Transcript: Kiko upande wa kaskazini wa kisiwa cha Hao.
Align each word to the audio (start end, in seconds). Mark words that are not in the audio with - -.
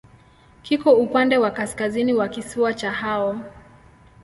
Kiko 0.63 0.91
upande 0.95 1.37
wa 1.37 1.51
kaskazini 1.51 2.13
wa 2.13 2.27
kisiwa 2.27 2.73
cha 2.73 2.91
Hao. 2.91 3.39